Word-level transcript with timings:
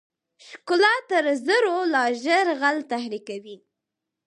ښکلا 0.47 0.93
تر 1.09 1.23
زرو 1.45 1.77
لا 1.93 2.03
ژر 2.23 2.47
غل 2.61 2.77
تحریکوي. 2.91 3.57